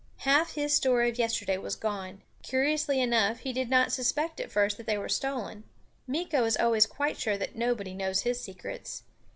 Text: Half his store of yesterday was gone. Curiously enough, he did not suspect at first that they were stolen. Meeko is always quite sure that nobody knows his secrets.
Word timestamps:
Half 0.21 0.53
his 0.55 0.73
store 0.73 1.03
of 1.03 1.19
yesterday 1.19 1.59
was 1.59 1.75
gone. 1.75 2.23
Curiously 2.41 2.99
enough, 2.99 3.41
he 3.41 3.53
did 3.53 3.69
not 3.69 3.91
suspect 3.91 4.39
at 4.39 4.49
first 4.51 4.77
that 4.77 4.87
they 4.87 4.97
were 4.97 5.07
stolen. 5.07 5.63
Meeko 6.09 6.43
is 6.47 6.57
always 6.57 6.87
quite 6.87 7.19
sure 7.19 7.37
that 7.37 7.55
nobody 7.55 7.93
knows 7.93 8.21
his 8.21 8.41
secrets. 8.41 9.03